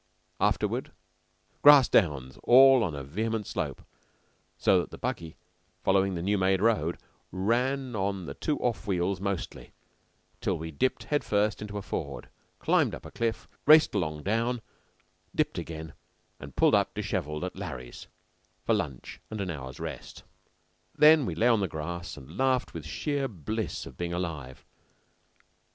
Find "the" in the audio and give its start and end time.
4.89-4.97, 6.15-6.23, 8.25-8.33, 21.59-21.67